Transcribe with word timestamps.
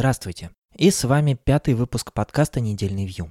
Здравствуйте. 0.00 0.48
И 0.78 0.90
с 0.90 1.04
вами 1.04 1.34
пятый 1.34 1.74
выпуск 1.74 2.14
подкаста 2.14 2.58
«Недельный 2.58 3.04
View». 3.04 3.30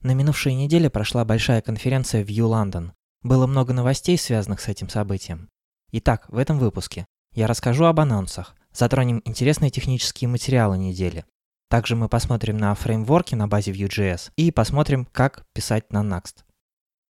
На 0.00 0.14
минувшей 0.14 0.52
неделе 0.52 0.90
прошла 0.90 1.24
большая 1.24 1.60
конференция 1.62 2.24
View 2.24 2.50
London. 2.50 2.90
Было 3.22 3.46
много 3.46 3.72
новостей, 3.72 4.18
связанных 4.18 4.60
с 4.60 4.66
этим 4.66 4.88
событием. 4.88 5.48
Итак, 5.92 6.24
в 6.26 6.38
этом 6.38 6.58
выпуске 6.58 7.06
я 7.34 7.46
расскажу 7.46 7.84
об 7.84 8.00
анонсах, 8.00 8.56
затронем 8.72 9.22
интересные 9.24 9.70
технические 9.70 10.26
материалы 10.26 10.76
недели. 10.76 11.24
Также 11.70 11.94
мы 11.94 12.08
посмотрим 12.08 12.56
на 12.56 12.74
фреймворки 12.74 13.36
на 13.36 13.46
базе 13.46 13.70
Vue.js 13.70 14.32
и 14.34 14.50
посмотрим, 14.50 15.06
как 15.12 15.44
писать 15.54 15.92
на 15.92 15.98
Next. 15.98 16.38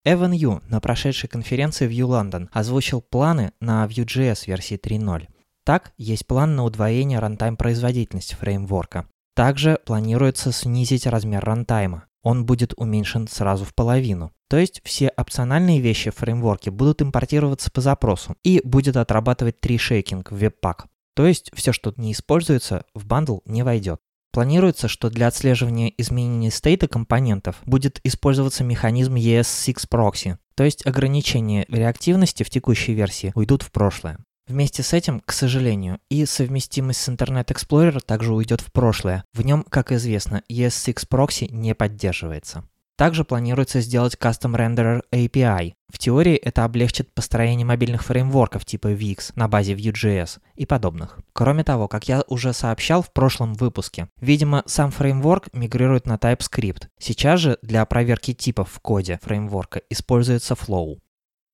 Эван 0.04 0.32
Ю 0.32 0.62
на 0.68 0.80
прошедшей 0.80 1.28
конференции 1.28 1.88
View 1.88 2.08
London 2.08 2.48
озвучил 2.50 3.02
планы 3.02 3.52
на 3.60 3.86
Vue.js 3.86 4.48
версии 4.48 4.76
3.0. 4.76 5.28
Так, 5.70 5.92
есть 5.98 6.26
план 6.26 6.56
на 6.56 6.64
удвоение 6.64 7.20
runtime 7.20 7.56
производительности 7.56 8.34
фреймворка. 8.34 9.06
Также 9.36 9.78
планируется 9.86 10.50
снизить 10.50 11.06
размер 11.06 11.44
runtime 11.44 11.92
а. 11.92 12.06
Он 12.24 12.44
будет 12.44 12.74
уменьшен 12.76 13.28
сразу 13.28 13.64
в 13.64 13.72
половину. 13.72 14.32
То 14.48 14.56
есть 14.56 14.80
все 14.82 15.12
опциональные 15.16 15.78
вещи 15.78 16.10
в 16.10 16.16
фреймворке 16.16 16.72
будут 16.72 17.02
импортироваться 17.02 17.70
по 17.70 17.80
запросу 17.80 18.34
и 18.42 18.60
будет 18.64 18.96
отрабатывать 18.96 19.60
tree 19.60 19.86
shaking 19.86 20.32
в 20.32 20.42
Webpack. 20.42 20.86
То 21.14 21.24
есть 21.24 21.52
все, 21.54 21.72
что 21.72 21.94
не 21.96 22.10
используется, 22.10 22.84
в 22.92 23.06
bundle 23.06 23.38
не 23.44 23.62
войдет. 23.62 24.00
Планируется, 24.32 24.88
что 24.88 25.08
для 25.08 25.28
отслеживания 25.28 25.92
изменений 25.96 26.50
state 26.50 26.82
а 26.82 26.88
компонентов 26.88 27.60
будет 27.64 28.00
использоваться 28.02 28.64
механизм 28.64 29.14
ES6 29.14 29.88
Proxy, 29.88 30.36
то 30.56 30.64
есть 30.64 30.84
ограничения 30.84 31.64
реактивности 31.68 32.42
в 32.42 32.50
текущей 32.50 32.92
версии 32.92 33.30
уйдут 33.36 33.62
в 33.62 33.70
прошлое. 33.70 34.18
Вместе 34.50 34.82
с 34.82 34.92
этим, 34.92 35.20
к 35.20 35.30
сожалению, 35.30 36.00
и 36.08 36.26
совместимость 36.26 37.02
с 37.02 37.08
Internet 37.08 37.54
Explorer 37.54 38.00
также 38.00 38.34
уйдет 38.34 38.60
в 38.60 38.72
прошлое. 38.72 39.22
В 39.32 39.42
нем, 39.42 39.62
как 39.62 39.92
известно, 39.92 40.42
ES6 40.50 41.06
Proxy 41.08 41.52
не 41.52 41.72
поддерживается. 41.72 42.64
Также 42.96 43.24
планируется 43.24 43.80
сделать 43.80 44.16
Custom 44.20 44.56
Renderer 44.56 45.02
API. 45.12 45.74
В 45.88 45.98
теории 45.98 46.34
это 46.34 46.64
облегчит 46.64 47.14
построение 47.14 47.64
мобильных 47.64 48.02
фреймворков 48.02 48.64
типа 48.64 48.88
Wix 48.88 49.30
на 49.36 49.46
базе 49.46 49.74
Vue.js 49.74 50.40
и 50.56 50.66
подобных. 50.66 51.20
Кроме 51.32 51.62
того, 51.62 51.86
как 51.86 52.08
я 52.08 52.24
уже 52.26 52.52
сообщал 52.52 53.02
в 53.02 53.12
прошлом 53.12 53.54
выпуске, 53.54 54.08
видимо, 54.20 54.64
сам 54.66 54.90
фреймворк 54.90 55.54
мигрирует 55.54 56.08
на 56.08 56.14
TypeScript. 56.14 56.88
Сейчас 56.98 57.38
же 57.38 57.56
для 57.62 57.84
проверки 57.84 58.34
типов 58.34 58.68
в 58.72 58.80
коде 58.80 59.20
фреймворка 59.22 59.80
используется 59.88 60.54
Flow. 60.54 60.98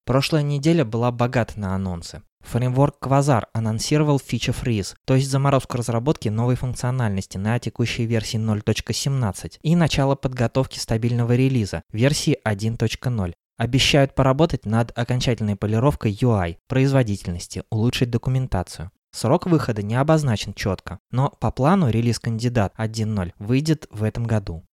Прошлая 0.06 0.42
неделя 0.42 0.84
была 0.86 1.12
богата 1.12 1.60
на 1.60 1.74
анонсы. 1.74 2.22
Фреймворк 2.46 2.96
Quasar 3.00 3.46
анонсировал 3.52 4.20
фича 4.20 4.52
Freeze, 4.52 4.94
то 5.04 5.16
есть 5.16 5.28
заморозку 5.28 5.78
разработки 5.78 6.28
новой 6.28 6.54
функциональности 6.54 7.38
на 7.38 7.58
текущей 7.58 8.06
версии 8.06 8.38
0.17 8.38 9.58
и 9.62 9.74
начало 9.74 10.14
подготовки 10.14 10.78
стабильного 10.78 11.34
релиза 11.34 11.82
версии 11.90 12.38
1.0. 12.46 13.34
Обещают 13.58 14.14
поработать 14.14 14.64
над 14.64 14.96
окончательной 14.96 15.56
полировкой 15.56 16.12
UI, 16.12 16.58
производительности, 16.68 17.64
улучшить 17.70 18.10
документацию. 18.10 18.92
Срок 19.10 19.46
выхода 19.46 19.82
не 19.82 19.96
обозначен 19.96 20.54
четко, 20.54 21.00
но 21.10 21.30
по 21.30 21.50
плану 21.50 21.88
релиз 21.88 22.20
кандидат 22.20 22.74
1.0 22.78 23.32
выйдет 23.38 23.86
в 23.90 24.04
этом 24.04 24.24
году. 24.24 24.64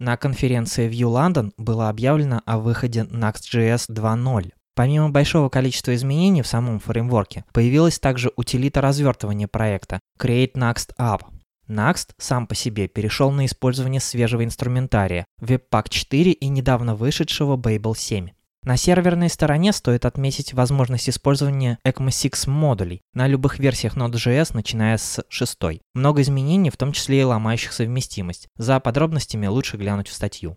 На 0.00 0.16
конференции 0.16 0.90
View 0.90 1.12
London 1.12 1.52
было 1.56 1.88
объявлено 1.88 2.42
о 2.46 2.58
выходе 2.58 3.02
Next.js 3.02 3.84
2.0. 3.88 4.50
Помимо 4.74 5.10
большого 5.10 5.50
количества 5.50 5.94
изменений 5.94 6.42
в 6.42 6.46
самом 6.46 6.80
фреймворке, 6.80 7.44
появилась 7.52 7.98
также 7.98 8.32
утилита 8.36 8.80
развертывания 8.80 9.46
проекта 9.46 10.00
Create 10.18 10.52
Next 10.54 10.94
App. 10.98 11.20
Next 11.68 12.10
сам 12.18 12.46
по 12.46 12.54
себе 12.54 12.88
перешел 12.88 13.30
на 13.30 13.44
использование 13.46 14.00
свежего 14.00 14.44
инструментария 14.44 15.26
Webpack 15.40 15.88
4 15.90 16.32
и 16.32 16.48
недавно 16.48 16.94
вышедшего 16.94 17.56
Babel 17.56 17.94
7. 17.96 18.30
На 18.64 18.76
серверной 18.76 19.28
стороне 19.28 19.72
стоит 19.72 20.04
отметить 20.04 20.54
возможность 20.54 21.08
использования 21.08 21.78
ECMASIX 21.84 22.48
модулей 22.48 23.00
на 23.12 23.26
любых 23.26 23.58
версиях 23.58 23.96
Node.js, 23.96 24.50
начиная 24.54 24.98
с 24.98 25.24
6. 25.28 25.58
Много 25.94 26.22
изменений, 26.22 26.70
в 26.70 26.76
том 26.76 26.92
числе 26.92 27.22
и 27.22 27.24
ломающих 27.24 27.72
совместимость. 27.72 28.46
За 28.56 28.78
подробностями 28.78 29.48
лучше 29.48 29.76
глянуть 29.76 30.08
в 30.08 30.12
статью. 30.12 30.56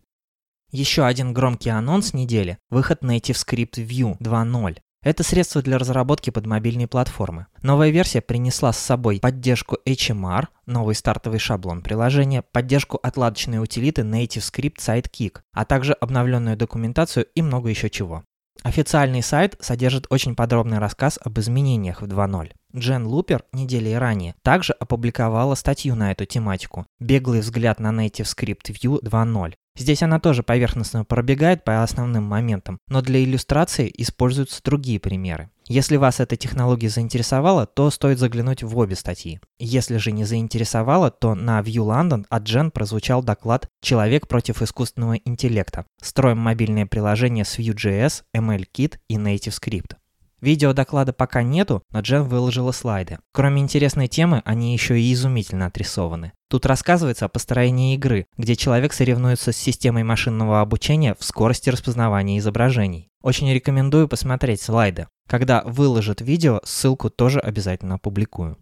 Еще 0.76 1.06
один 1.06 1.32
громкий 1.32 1.70
анонс 1.70 2.14
недели– 2.14 2.58
выход 2.70 3.02
NativeScript 3.02 3.76
View 3.76 4.18
2.0. 4.20 4.78
Это 5.04 5.24
средство 5.24 5.62
для 5.62 5.78
разработки 5.78 6.32
под 6.32 6.46
мобильные 6.48 6.90
платформы. 6.90 7.48
Новая 7.62 7.92
версия 7.92 8.20
принесла 8.20 8.74
с 8.74 8.78
собой 8.78 9.22
поддержку 9.22 9.78
HMR, 9.86 10.48
новый 10.66 10.96
стартовый 10.96 11.40
шаблон 11.40 11.82
приложения, 11.82 12.42
поддержку 12.42 13.00
отладочной 13.02 13.64
утилиты 13.64 14.02
NativeScript 14.02 14.80
Sidekick, 14.80 15.38
а 15.54 15.64
также 15.64 15.94
обновленную 15.94 16.58
документацию 16.58 17.26
и 17.34 17.42
много 17.42 17.70
еще 17.70 17.90
чего. 17.90 18.26
Официальный 18.62 19.24
сайт 19.24 19.56
содержит 19.62 20.08
очень 20.10 20.36
подробный 20.36 20.80
рассказ 20.80 21.18
об 21.24 21.40
изменениях 21.40 22.02
в 22.02 22.06
2.0. 22.06 22.52
Джен 22.76 23.08
Лупер 23.08 23.46
недели 23.54 23.94
ранее 23.94 24.36
также 24.42 24.74
опубликовала 24.74 25.56
статью 25.56 25.96
на 25.96 26.12
эту 26.12 26.26
тематику 26.26 26.86
«Беглый 27.00 27.40
взгляд 27.40 27.80
на 27.80 27.92
NativeScript 27.92 28.72
View 28.72 29.02
2.0». 29.02 29.54
Здесь 29.78 30.04
она 30.04 30.20
тоже 30.20 30.42
поверхностно 30.42 31.04
пробегает 31.04 31.64
по 31.64 31.84
основным 31.84 32.24
моментам, 32.24 32.80
но 32.88 33.02
для 33.02 33.24
иллюстрации 33.24 33.92
используются 33.98 34.62
другие 34.64 35.00
примеры. 35.00 35.50
Если 35.68 35.98
вас 35.98 36.20
эта 36.20 36.36
технология 36.38 36.90
заинтересовала, 36.90 37.66
то 37.66 37.90
стоит 37.90 38.20
заглянуть 38.20 38.62
в 38.64 38.78
обе 38.78 38.96
статьи. 38.96 39.40
Если 39.60 39.98
же 39.98 40.12
не 40.12 40.24
заинтересовала, 40.24 41.10
то 41.10 41.34
на 41.34 41.60
View 41.60 41.88
London 41.88 42.26
от 42.30 42.44
Джен 42.44 42.70
прозвучал 42.70 43.24
доклад 43.24 43.68
«Человек 43.82 44.28
против 44.28 44.62
искусственного 44.62 45.16
интеллекта. 45.26 45.86
Строим 46.02 46.38
мобильное 46.38 46.86
приложение 46.86 47.46
с 47.46 47.58
Vue.js, 47.58 48.24
ML-Kit 48.38 49.00
и 49.10 49.18
NativeScript». 49.18 49.96
Видео 50.42 50.74
доклада 50.74 51.12
пока 51.12 51.42
нету, 51.42 51.82
но 51.90 52.02
Джен 52.02 52.24
выложила 52.24 52.72
слайды. 52.72 53.18
Кроме 53.32 53.64
интересной 53.64 54.08
темы, 54.08 54.44
они 54.46 54.74
еще 54.74 55.00
и 55.02 55.12
изумительно 55.12 55.66
отрисованы. 55.66 56.34
Тут 56.50 56.66
рассказывается 56.66 57.26
о 57.26 57.30
построении 57.30 57.96
игры, 57.96 58.28
где 58.38 58.56
человек 58.56 58.94
соревнуется 58.94 59.52
с 59.52 59.58
системой 59.58 60.04
машинного 60.04 60.62
обучения 60.62 61.16
в 61.16 61.24
скорости 61.24 61.70
распознавания 61.70 62.38
изображений. 62.38 63.10
Очень 63.22 63.52
рекомендую 63.52 64.08
посмотреть 64.08 64.62
слайды. 64.62 65.08
Когда 65.28 65.64
выложат 65.66 66.22
видео, 66.22 66.62
ссылку 66.64 67.10
тоже 67.10 67.40
обязательно 67.40 67.96
опубликую. 67.96 68.58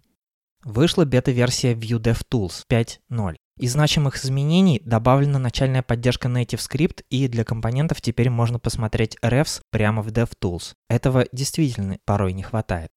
Вышла 0.63 1.03
бета-версия 1.03 1.73
Vue 1.73 1.99
DevTools 1.99 2.63
5.0. 2.69 3.35
Из 3.59 3.73
значимых 3.73 4.15
изменений 4.15 4.81
добавлена 4.83 5.37
начальная 5.37 5.83
поддержка 5.83 6.29
NativeScript, 6.29 7.03
и 7.09 7.27
для 7.27 7.43
компонентов 7.43 8.01
теперь 8.01 8.29
можно 8.29 8.59
посмотреть 8.59 9.17
refs 9.21 9.61
прямо 9.71 10.01
в 10.01 10.07
DevTools. 10.07 10.73
Этого 10.89 11.27
действительно 11.33 11.99
порой 12.05 12.31
не 12.31 12.43
хватает. 12.43 12.89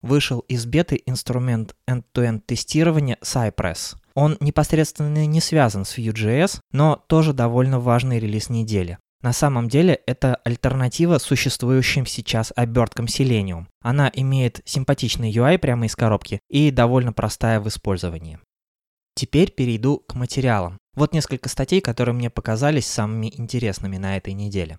Вышел 0.00 0.40
из 0.40 0.64
беты 0.66 1.02
инструмент 1.04 1.74
end-to-end 1.88 2.42
тестирования 2.46 3.18
Cypress. 3.22 3.96
Он 4.14 4.36
непосредственно 4.40 5.26
не 5.26 5.40
связан 5.40 5.84
с 5.84 5.98
Vue.js, 5.98 6.60
но 6.72 7.02
тоже 7.08 7.32
довольно 7.32 7.80
важный 7.80 8.18
релиз 8.18 8.48
недели. 8.48 8.98
На 9.22 9.32
самом 9.32 9.68
деле 9.68 10.00
это 10.06 10.36
альтернатива 10.44 11.18
существующим 11.18 12.04
сейчас 12.04 12.52
оберткам 12.54 13.06
Selenium. 13.06 13.66
Она 13.80 14.10
имеет 14.14 14.60
симпатичный 14.66 15.32
UI 15.32 15.58
прямо 15.58 15.86
из 15.86 15.96
коробки 15.96 16.40
и 16.50 16.70
довольно 16.70 17.12
простая 17.12 17.58
в 17.58 17.68
использовании. 17.68 18.38
Теперь 19.14 19.50
перейду 19.50 19.98
к 19.98 20.14
материалам. 20.14 20.78
Вот 20.94 21.14
несколько 21.14 21.48
статей, 21.48 21.80
которые 21.80 22.14
мне 22.14 22.30
показались 22.30 22.86
самыми 22.86 23.32
интересными 23.34 23.96
на 23.96 24.16
этой 24.16 24.34
неделе. 24.34 24.78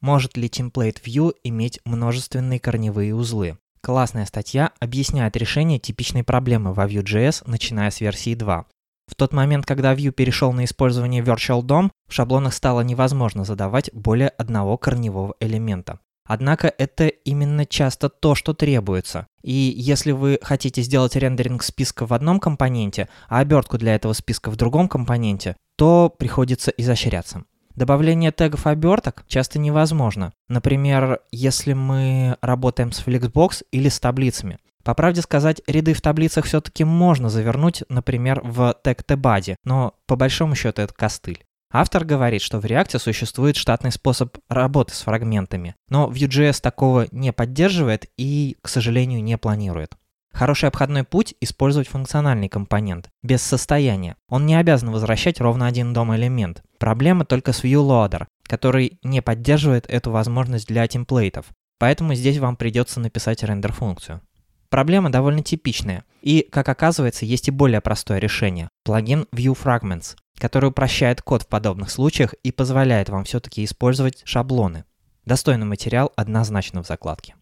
Может 0.00 0.36
ли 0.36 0.48
Template 0.48 1.02
View 1.02 1.34
иметь 1.42 1.80
множественные 1.84 2.60
корневые 2.60 3.14
узлы? 3.14 3.58
Классная 3.82 4.26
статья 4.26 4.72
объясняет 4.78 5.36
решение 5.36 5.78
типичной 5.78 6.22
проблемы 6.22 6.74
во 6.74 6.86
Vue.js, 6.86 7.44
начиная 7.46 7.90
с 7.90 8.00
версии 8.00 8.34
2. 8.34 8.66
В 9.06 9.14
тот 9.16 9.32
момент, 9.32 9.64
когда 9.64 9.94
Vue 9.94 10.12
перешел 10.12 10.52
на 10.52 10.64
использование 10.64 11.22
Virtual 11.22 11.62
DOM, 11.62 11.90
в 12.06 12.12
шаблонах 12.12 12.52
стало 12.52 12.82
невозможно 12.82 13.44
задавать 13.44 13.90
более 13.92 14.28
одного 14.28 14.76
корневого 14.76 15.34
элемента. 15.40 15.98
Однако 16.26 16.72
это 16.76 17.08
именно 17.08 17.66
часто 17.66 18.08
то, 18.08 18.36
что 18.36 18.54
требуется. 18.54 19.26
И 19.42 19.74
если 19.76 20.12
вы 20.12 20.38
хотите 20.42 20.82
сделать 20.82 21.16
рендеринг 21.16 21.62
списка 21.62 22.06
в 22.06 22.12
одном 22.12 22.38
компоненте, 22.38 23.08
а 23.28 23.40
обертку 23.40 23.78
для 23.78 23.96
этого 23.96 24.12
списка 24.12 24.50
в 24.50 24.56
другом 24.56 24.88
компоненте, 24.88 25.56
то 25.76 26.14
приходится 26.16 26.70
изощряться. 26.70 27.44
Добавление 27.80 28.30
тегов 28.30 28.66
оберток 28.66 29.24
часто 29.26 29.58
невозможно. 29.58 30.34
Например, 30.50 31.20
если 31.32 31.72
мы 31.72 32.36
работаем 32.42 32.92
с 32.92 33.02
Flexbox 33.02 33.64
или 33.72 33.88
с 33.88 33.98
таблицами. 33.98 34.58
По 34.84 34.92
правде 34.92 35.22
сказать, 35.22 35.62
ряды 35.66 35.94
в 35.94 36.02
таблицах 36.02 36.44
все-таки 36.44 36.84
можно 36.84 37.30
завернуть, 37.30 37.82
например, 37.88 38.42
в 38.44 38.76
тег 38.84 39.00
tbody, 39.08 39.56
но 39.64 39.94
по 40.04 40.16
большому 40.16 40.54
счету 40.56 40.82
это 40.82 40.92
костыль. 40.92 41.42
Автор 41.72 42.04
говорит, 42.04 42.42
что 42.42 42.60
в 42.60 42.66
React 42.66 42.98
существует 42.98 43.56
штатный 43.56 43.92
способ 43.92 44.36
работы 44.50 44.94
с 44.94 45.00
фрагментами, 45.00 45.74
но 45.88 46.10
Vue.js 46.10 46.60
такого 46.60 47.06
не 47.12 47.32
поддерживает 47.32 48.10
и, 48.18 48.58
к 48.60 48.68
сожалению, 48.68 49.22
не 49.22 49.38
планирует. 49.38 49.96
Хороший 50.32 50.68
обходной 50.68 51.04
путь– 51.04 51.34
использовать 51.40 51.88
функциональный 51.88 52.48
компонент, 52.48 53.10
без 53.22 53.42
состояния. 53.42 54.16
Он 54.28 54.46
не 54.46 54.54
обязан 54.54 54.90
возвращать 54.90 55.40
ровно 55.40 55.66
один 55.66 55.92
дом 55.92 56.14
элемент. 56.14 56.62
Проблема 56.78 57.24
только 57.24 57.52
с 57.52 57.64
ViewLoader, 57.64 58.26
который 58.44 58.98
не 59.02 59.22
поддерживает 59.22 59.86
эту 59.88 60.10
возможность 60.10 60.68
для 60.68 60.86
темплейтов. 60.86 61.46
Поэтому 61.78 62.14
здесь 62.14 62.38
вам 62.38 62.56
придется 62.56 63.00
написать 63.00 63.42
рендер-функцию. 63.42 64.20
Проблема 64.68 65.10
довольно 65.10 65.42
типичная, 65.42 66.04
и, 66.22 66.46
как 66.50 66.68
оказывается, 66.68 67.26
есть 67.26 67.48
и 67.48 67.50
более 67.50 67.80
простое 67.80 68.18
решение– 68.18 68.68
плагин 68.84 69.26
ViewFragments, 69.32 70.14
который 70.38 70.68
упрощает 70.68 71.22
код 71.22 71.42
в 71.42 71.48
подобных 71.48 71.90
случаях 71.90 72.34
и 72.44 72.52
позволяет 72.52 73.08
вам 73.08 73.24
все-таки 73.24 73.64
использовать 73.64 74.22
шаблоны. 74.24 74.84
Достойный 75.24 75.66
материал 75.66 76.12
однозначно 76.16 76.82
в 76.82 76.86
закладке. 76.86 77.34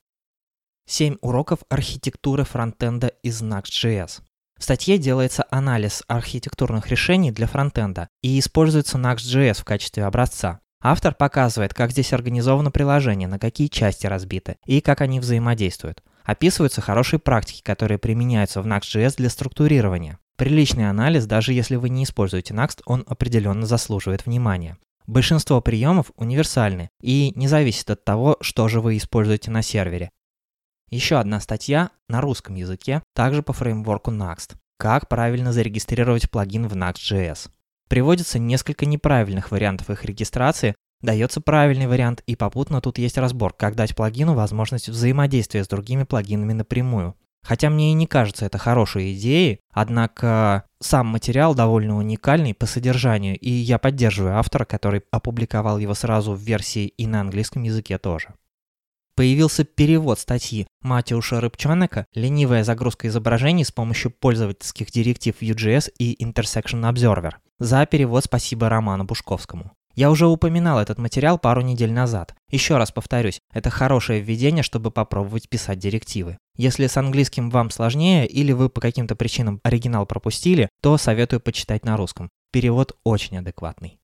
7 0.91 1.17
уроков 1.21 1.59
архитектуры 1.69 2.45
фронтенда 2.45 3.09
из 3.23 3.43
Next.js. 3.43 4.23
В 4.59 4.63
статье 4.65 4.97
делается 4.97 5.45
анализ 5.51 6.03
архитектурных 6.09 6.89
решений 6.89 7.31
для 7.31 7.47
фронтенда 7.47 8.09
и 8.23 8.39
используется 8.39 8.97
Next.js 8.97 9.61
в 9.61 9.65
качестве 9.65 10.07
образца. 10.07 10.61
Автор 10.81 11.15
показывает, 11.15 11.75
как 11.75 11.91
здесь 11.91 12.15
организовано 12.15 12.71
приложение, 12.71 13.29
на 13.29 13.39
какие 13.39 13.67
части 13.67 14.07
разбиты 14.07 14.57
и 14.65 14.81
как 14.81 15.03
они 15.03 15.21
взаимодействуют. 15.21 16.03
Описываются 16.25 16.81
хорошие 16.81 17.21
практики, 17.21 17.61
которые 17.63 17.99
применяются 17.99 18.63
в 18.63 18.67
Next.js 18.67 19.17
для 19.19 19.29
структурирования. 19.29 20.19
Приличный 20.37 20.89
анализ, 20.89 21.27
даже 21.27 21.53
если 21.53 21.77
вы 21.77 21.91
не 21.91 22.05
используете 22.05 22.55
Next, 22.55 22.81
он 22.87 23.05
определенно 23.07 23.67
заслуживает 23.67 24.25
внимания. 24.25 24.79
Большинство 25.07 25.61
приемов 25.61 26.13
универсальны 26.17 26.89
и 27.03 27.33
не 27.35 27.47
зависит 27.47 27.91
от 27.91 28.05
того, 28.05 28.39
что 28.41 28.69
же 28.69 28.81
вы 28.81 28.97
используете 28.97 29.51
на 29.51 29.61
сервере. 29.63 30.11
Еще 30.91 31.17
одна 31.17 31.39
статья 31.39 31.91
на 32.09 32.23
русском 32.23 32.55
языке, 32.55 33.03
также 33.15 33.43
по 33.43 33.53
фреймворку 33.53 34.11
Next. 34.11 34.57
Как 34.79 35.09
правильно 35.09 35.53
зарегистрировать 35.53 36.31
плагин 36.31 36.67
в 36.67 36.75
Next.js. 36.75 37.51
Приводится 37.89 38.39
несколько 38.39 38.87
неправильных 38.87 39.51
вариантов 39.51 39.91
их 39.91 40.05
регистрации, 40.07 40.75
дается 41.03 41.43
правильный 41.43 41.87
вариант, 41.87 42.23
и 42.27 42.37
попутно 42.37 42.81
тут 42.81 42.97
есть 42.97 43.19
разбор, 43.19 43.53
как 43.53 43.75
дать 43.75 43.95
плагину 43.95 44.35
возможность 44.35 44.89
взаимодействия 44.89 45.63
с 45.63 45.69
другими 45.69 46.05
плагинами 46.05 46.55
напрямую. 46.55 47.15
Хотя 47.43 47.69
мне 47.69 47.91
и 47.91 47.95
не 47.95 48.07
кажется 48.07 48.47
это 48.47 48.57
хорошей 48.57 49.15
идеей, 49.15 49.61
однако 49.71 50.65
сам 50.81 51.07
материал 51.09 51.55
довольно 51.55 51.99
уникальный 51.99 52.55
по 52.55 52.65
содержанию, 52.65 53.39
и 53.39 53.51
я 53.51 53.79
поддерживаю 53.79 54.39
автора, 54.39 54.65
который 54.65 55.03
опубликовал 55.11 55.79
его 55.79 55.93
сразу 55.93 56.33
в 56.33 56.41
версии 56.41 56.87
и 56.87 57.07
на 57.07 57.21
английском 57.21 57.63
языке 57.63 57.99
тоже 57.99 58.35
появился 59.19 59.65
перевод 59.65 60.21
статьи 60.21 60.69
Матиуша 60.81 61.41
Рыбчонека 61.41 62.07
«Ленивая 62.15 62.63
загрузка 62.63 63.09
изображений 63.09 63.65
с 63.65 63.73
помощью 63.73 64.13
пользовательских 64.13 64.93
директив 64.93 65.35
Vue.js 65.43 65.91
и 65.99 66.25
Intersection 66.25 66.89
Observer». 66.89 67.33
За 67.59 67.85
перевод 67.87 68.23
спасибо 68.23 68.69
Роману 68.69 69.03
Бушковскому. 69.03 69.73
Я 69.97 70.13
уже 70.13 70.29
упоминал 70.29 70.79
этот 70.79 70.99
материал 70.99 71.37
пару 71.37 71.63
недель 71.63 71.91
назад. 71.91 72.37
Еще 72.49 72.77
раз 72.77 72.93
повторюсь, 72.93 73.41
это 73.53 73.71
хорошее 73.71 74.21
введение, 74.21 74.63
чтобы 74.63 74.93
попробовать 74.93 75.49
писать 75.49 75.81
директивы. 75.81 76.39
Если 76.57 76.87
с 76.87 76.97
английским 76.97 77.51
вам 77.51 77.71
сложнее 77.71 78.25
или 78.25 78.53
вы 78.53 78.69
по 78.69 78.81
каким-то 78.81 79.17
причинам 79.17 79.59
оригинал 79.65 80.07
пропустили, 80.07 80.69
то 80.81 80.97
советую 80.97 81.41
почитать 81.41 81.85
на 81.85 81.97
русском. 81.97 82.31
Перевод 82.53 82.97
очень 83.03 83.39
адекватный. 83.39 83.99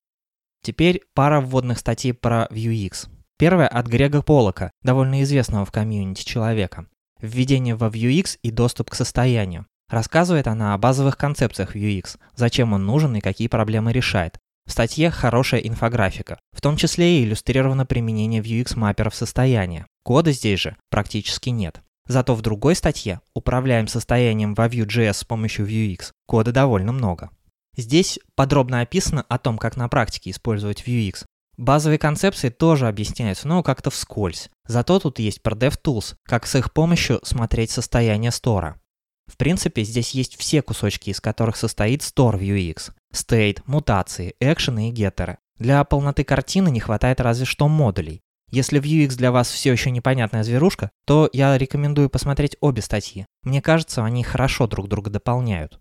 Теперь 0.61 1.03
пара 1.13 1.39
вводных 1.39 1.79
статей 1.79 2.13
про 2.13 2.49
Vuex. 2.51 3.07
Первая 3.37 3.67
от 3.67 3.87
Грега 3.87 4.21
Полока, 4.21 4.71
довольно 4.81 5.21
известного 5.23 5.65
в 5.65 5.71
комьюнити 5.71 6.23
человека. 6.23 6.85
Введение 7.19 7.75
во 7.75 7.87
Vuex 7.87 8.37
и 8.41 8.49
доступ 8.49 8.91
к 8.91 8.95
состоянию. 8.95 9.65
Рассказывает 9.89 10.47
она 10.47 10.73
о 10.73 10.77
базовых 10.77 11.17
концепциях 11.17 11.75
Vuex, 11.75 12.17
зачем 12.35 12.71
он 12.71 12.85
нужен 12.85 13.13
и 13.17 13.19
какие 13.19 13.49
проблемы 13.49 13.91
решает. 13.91 14.37
В 14.65 14.71
статье 14.71 15.11
хорошая 15.11 15.59
инфографика, 15.59 16.39
в 16.53 16.61
том 16.61 16.77
числе 16.77 17.19
и 17.19 17.25
иллюстрировано 17.25 17.85
применение 17.85 18.41
Vuex 18.41 18.79
мапперов 18.79 19.13
состояния. 19.13 19.85
Кода 20.03 20.31
здесь 20.31 20.61
же 20.61 20.77
практически 20.89 21.49
нет. 21.49 21.81
Зато 22.07 22.35
в 22.35 22.41
другой 22.41 22.75
статье 22.75 23.19
«Управляем 23.33 23.89
состоянием 23.89 24.53
во 24.53 24.67
Vue.js 24.67 25.13
с 25.13 25.23
помощью 25.25 25.67
Vuex» 25.67 26.11
кода 26.25 26.53
довольно 26.53 26.93
много. 26.93 27.31
Здесь 27.75 28.17
подробно 28.35 28.79
описано 28.79 29.25
о 29.27 29.37
том, 29.37 29.57
как 29.57 29.75
на 29.75 29.89
практике 29.89 30.31
использовать 30.31 30.87
Vuex, 30.87 31.25
Базовые 31.57 31.97
концепции 31.97 32.49
тоже 32.49 32.87
объясняются, 32.87 33.47
но 33.47 33.63
как-то 33.63 33.89
вскользь. 33.89 34.49
Зато 34.67 34.99
тут 34.99 35.19
есть 35.19 35.41
про 35.41 35.55
DevTools, 35.55 36.15
как 36.23 36.45
с 36.45 36.55
их 36.55 36.73
помощью 36.73 37.19
смотреть 37.23 37.71
состояние 37.71 38.31
стора. 38.31 38.79
В 39.27 39.37
принципе, 39.37 39.83
здесь 39.83 40.11
есть 40.11 40.37
все 40.37 40.61
кусочки, 40.61 41.09
из 41.09 41.21
которых 41.21 41.55
состоит 41.55 42.01
Store 42.01 42.37
Vuex. 42.37 42.91
State, 43.13 43.61
мутации, 43.65 44.35
экшены 44.39 44.89
и 44.89 44.91
геттеры. 44.91 45.37
Для 45.57 45.83
полноты 45.83 46.23
картины 46.23 46.69
не 46.69 46.79
хватает 46.79 47.21
разве 47.21 47.45
что 47.45 47.67
модулей. 47.67 48.21
Если 48.51 48.79
Vuex 48.79 49.15
для 49.15 49.31
вас 49.31 49.49
все 49.49 49.71
еще 49.71 49.89
непонятная 49.89 50.43
зверушка, 50.43 50.91
то 51.05 51.29
я 51.33 51.57
рекомендую 51.57 52.09
посмотреть 52.09 52.57
обе 52.59 52.81
статьи. 52.81 53.25
Мне 53.43 53.61
кажется, 53.61 54.03
они 54.03 54.23
хорошо 54.23 54.67
друг 54.67 54.87
друга 54.87 55.09
дополняют. 55.09 55.79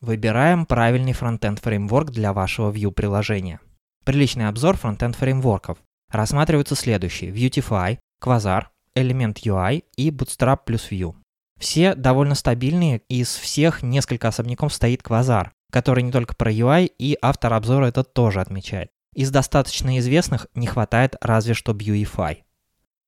Выбираем 0.00 0.66
правильный 0.66 1.12
фронтенд 1.12 1.58
фреймворк 1.60 2.10
для 2.10 2.32
вашего 2.32 2.72
Vue 2.72 2.90
приложения. 2.90 3.60
Приличный 4.06 4.46
обзор 4.46 4.76
фронтенд 4.76 5.16
фреймворков. 5.16 5.78
Рассматриваются 6.12 6.76
следующие. 6.76 7.32
Vuetify, 7.32 7.98
Quasar, 8.22 8.66
Element 8.96 9.34
UI 9.44 9.82
и 9.96 10.10
Bootstrap 10.10 10.60
плюс 10.64 10.92
Vue. 10.92 11.16
Все 11.58 11.96
довольно 11.96 12.36
стабильные, 12.36 13.02
из 13.08 13.34
всех 13.34 13.82
несколько 13.82 14.28
особняком 14.28 14.70
стоит 14.70 15.02
Quasar, 15.02 15.48
который 15.72 16.04
не 16.04 16.12
только 16.12 16.36
про 16.36 16.52
UI, 16.52 16.86
и 16.86 17.18
автор 17.20 17.54
обзора 17.54 17.86
это 17.86 18.04
тоже 18.04 18.40
отмечает. 18.40 18.90
Из 19.12 19.32
достаточно 19.32 19.98
известных 19.98 20.46
не 20.54 20.68
хватает 20.68 21.16
разве 21.20 21.54
что 21.54 21.72
Bueify. 21.72 22.44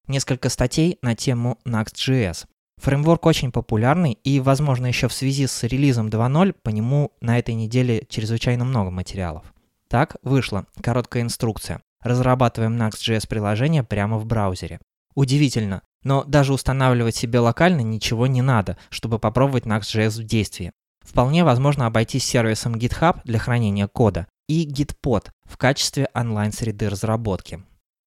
Несколько 0.09 0.49
статей 0.49 0.99
на 1.03 1.15
тему 1.15 1.61
Next.js. 1.65 2.47
Фреймворк 2.79 3.25
очень 3.25 3.53
популярный, 3.53 4.19
и, 4.25 4.41
возможно, 4.41 4.87
еще 4.87 5.07
в 5.07 5.13
связи 5.13 5.47
с 5.47 5.63
релизом 5.63 6.09
2.0 6.09 6.57
по 6.61 6.71
нему 6.71 7.13
на 7.21 7.39
этой 7.39 7.55
неделе 7.55 8.05
чрезвычайно 8.09 8.65
много 8.65 8.91
материалов. 8.91 9.45
Так 9.89 10.17
вышла 10.23 10.67
короткая 10.83 11.23
инструкция. 11.23 11.81
Разрабатываем 12.03 12.81
Next.js 12.81 13.27
приложение 13.29 13.83
прямо 13.83 14.19
в 14.19 14.27
браузере. 14.27 14.81
Удивительно, 15.15 15.83
но 16.05 16.25
даже 16.25 16.53
устанавливать 16.53 17.17
себе 17.17 17.41
локально 17.41 17.81
ничего 17.81 18.27
не 18.27 18.43
надо, 18.43 18.77
чтобы 18.91 19.19
попробовать 19.19 19.65
Next.js 19.65 20.21
в 20.21 20.25
действии. 20.25 20.73
Вполне 21.05 21.43
возможно 21.43 21.87
обойтись 21.87 22.25
сервисом 22.25 22.75
GitHub 22.75 23.21
для 23.25 23.39
хранения 23.39 23.89
кода 23.89 24.27
и 24.47 24.69
Gitpod 24.69 25.31
в 25.45 25.57
качестве 25.57 26.09
онлайн-среды 26.15 26.89
разработки. 26.89 27.63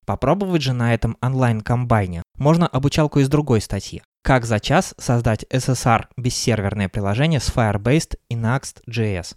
Попробовать 0.05 0.61
же 0.61 0.73
на 0.73 0.93
этом 0.93 1.17
онлайн-комбайне 1.21 2.23
можно 2.37 2.67
обучалку 2.67 3.19
из 3.19 3.29
другой 3.29 3.61
статьи. 3.61 4.03
Как 4.23 4.45
за 4.45 4.59
час 4.59 4.93
создать 4.97 5.45
SSR 5.49 6.05
бессерверное 6.15 6.89
приложение 6.89 7.39
с 7.39 7.49
Firebase 7.49 8.17
и 8.29 8.35
Next.js. 8.35 9.35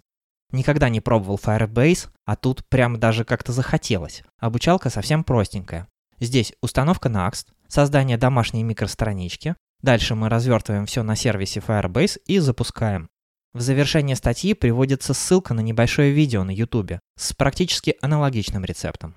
Никогда 0.55 0.87
не 0.87 1.01
пробовал 1.01 1.37
Firebase, 1.37 2.07
а 2.23 2.37
тут 2.37 2.65
прямо 2.69 2.97
даже 2.97 3.25
как-то 3.25 3.51
захотелось. 3.51 4.23
Обучалка 4.39 4.89
совсем 4.89 5.25
простенькая. 5.25 5.89
Здесь 6.21 6.53
установка 6.61 7.09
Next, 7.09 7.47
создание 7.67 8.17
домашней 8.17 8.63
микространички. 8.63 9.55
Дальше 9.81 10.15
мы 10.15 10.29
развертываем 10.29 10.85
все 10.85 11.03
на 11.03 11.17
сервисе 11.17 11.59
Firebase 11.59 12.21
и 12.25 12.39
запускаем. 12.39 13.09
В 13.53 13.59
завершении 13.59 14.13
статьи 14.13 14.53
приводится 14.53 15.13
ссылка 15.13 15.53
на 15.53 15.59
небольшое 15.59 16.13
видео 16.13 16.45
на 16.45 16.51
YouTube 16.51 16.99
с 17.19 17.33
практически 17.33 17.97
аналогичным 18.01 18.63
рецептом. 18.63 19.15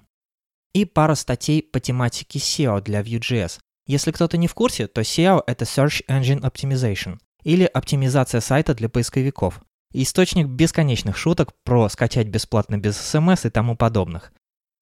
И 0.75 0.85
пара 0.85 1.15
статей 1.15 1.63
по 1.63 1.79
тематике 1.79 2.41
SEO 2.41 2.81
для 2.81 3.01
Vue.js. 3.01 3.61
Если 3.87 4.11
кто-то 4.11 4.39
не 4.39 4.49
в 4.49 4.55
курсе, 4.55 4.89
то 4.89 5.03
SEO— 5.03 5.45
это 5.47 5.65
Search 5.67 6.05
Engine 6.09 6.41
Optimization, 6.41 7.21
или 7.45 7.65
оптимизация 7.65 8.41
сайта 8.41 8.75
для 8.75 8.89
поисковиков. 8.89 9.61
Источник 9.93 10.47
бесконечных 10.47 11.17
шуток 11.17 11.53
про 11.65 11.89
скачать 11.89 12.29
бесплатно 12.29 12.77
без 12.77 12.97
смс 12.99 13.47
и 13.47 13.51
тому 13.51 13.75
подобных. 13.75 14.33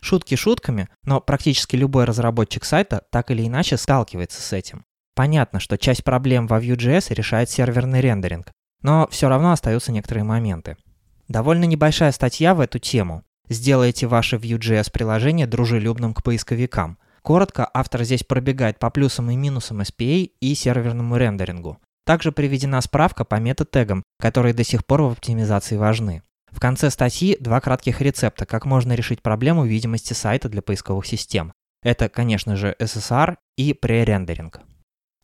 Шутки 0.01 0.35
шутками, 0.35 0.89
но 1.05 1.21
практически 1.21 1.77
любой 1.77 2.05
разработчик 2.05 2.65
сайта 2.65 3.03
так 3.11 3.31
или 3.31 3.47
иначе 3.47 3.77
сталкивается 3.77 4.43
с 4.43 4.53
этим. 4.53 4.85
Понятно, 5.15 5.61
что 5.61 5.79
часть 5.79 6.05
проблем 6.05 6.47
во 6.47 6.61
Vue.js 6.61 7.15
решает 7.15 7.49
серверный 7.49 8.01
рендеринг, 8.01 8.51
но 8.83 9.09
все 9.11 9.29
равно 9.29 9.53
остаются 9.53 9.93
некоторые 9.93 10.25
моменты. 10.25 10.77
Довольно 11.29 11.65
небольшая 11.65 12.13
статья 12.13 12.55
в 12.55 12.61
эту 12.61 12.79
тему. 12.79 13.23
Сделайте 13.49 14.07
ваше 14.07 14.37
Vue.js 14.37 14.91
приложение 14.93 15.47
дружелюбным 15.47 16.15
к 16.15 16.23
поисковикам. 16.23 16.99
Коротко, 17.23 17.69
автор 17.73 18.05
здесь 18.05 18.25
пробегает 18.25 18.79
по 18.79 18.91
плюсам 18.91 19.31
и 19.31 19.37
минусам 19.37 19.81
SPA 19.81 20.31
и 20.41 20.55
серверному 20.55 21.17
рендерингу. 21.17 21.79
Также 22.07 22.31
приведена 22.31 22.81
справка 22.81 23.25
по 23.25 23.35
метатегам, 23.35 24.05
которые 24.21 24.55
до 24.55 24.63
сих 24.63 24.87
пор 24.87 25.03
в 25.03 25.13
оптимизации 25.13 25.77
важны. 25.77 26.23
В 26.53 26.61
конце 26.61 26.89
статьи 26.91 27.37
два 27.41 27.61
кратких 27.61 28.01
рецепта, 28.01 28.47
как 28.47 28.65
можно 28.65 28.93
решить 28.93 29.23
проблему 29.23 29.67
видимости 29.67 30.13
сайта 30.13 30.49
для 30.49 30.63
поисковых 30.63 31.05
систем. 31.05 31.53
Это, 31.83 32.09
конечно 32.09 32.55
же, 32.55 32.77
SSR 32.79 33.37
и 33.57 33.75
пререндеринг. 33.75 34.61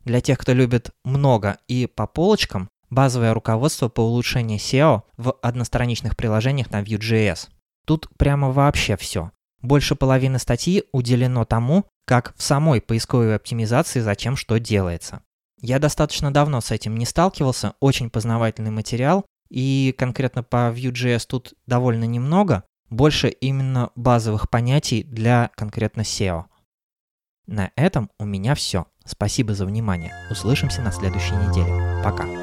Для 0.03 0.19
тех, 0.19 0.37
кто 0.37 0.51
любит 0.51 0.91
много 1.05 1.57
и 1.69 1.87
по 1.87 2.05
полочкам, 2.05 2.69
базовое 2.89 3.33
руководство 3.33 3.87
по 3.87 4.01
улучшению 4.01 4.59
SEO 4.59 5.03
в 5.15 5.31
одностраничных 5.41 6.17
приложениях 6.17 6.69
на 6.69 6.83
Vue.js. 6.83 7.47
Тут 7.85 8.09
прямо 8.17 8.51
вообще 8.51 8.97
все. 8.97 9.31
Больше 9.61 9.95
половины 9.95 10.37
статьи 10.37 10.83
уделено 10.91 11.45
тому, 11.45 11.85
как 12.05 12.35
в 12.35 12.43
самой 12.43 12.81
поисковой 12.81 13.35
оптимизации 13.35 14.01
зачем 14.01 14.35
что 14.35 14.59
делается. 14.59 15.21
Я 15.63 15.79
достаточно 15.79 16.29
давно 16.29 16.59
с 16.59 16.71
этим 16.71 16.97
не 16.97 17.05
сталкивался, 17.05 17.75
очень 17.79 18.09
познавательный 18.09 18.69
материал, 18.69 19.25
и 19.49 19.95
конкретно 19.97 20.43
по 20.43 20.73
Vue.js 20.75 21.25
тут 21.25 21.53
довольно 21.65 22.03
немного, 22.03 22.65
больше 22.89 23.29
именно 23.29 23.89
базовых 23.95 24.49
понятий 24.49 25.03
для 25.03 25.51
конкретно 25.55 26.01
SEO. 26.01 26.43
На 27.47 27.71
этом 27.77 28.09
у 28.19 28.25
меня 28.25 28.55
все. 28.55 28.87
Спасибо 29.05 29.53
за 29.53 29.65
внимание. 29.65 30.11
Услышимся 30.29 30.81
на 30.81 30.91
следующей 30.91 31.35
неделе. 31.35 32.03
Пока. 32.03 32.42